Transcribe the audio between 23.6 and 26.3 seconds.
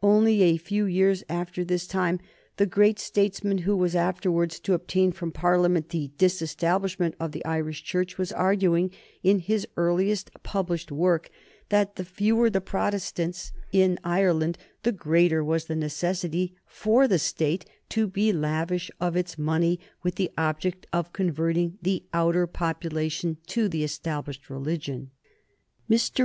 the established religion. Mr.